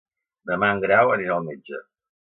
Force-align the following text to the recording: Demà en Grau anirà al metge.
Demà 0.51 0.71
en 0.77 0.81
Grau 0.87 1.15
anirà 1.19 1.37
al 1.39 1.49
metge. 1.53 1.87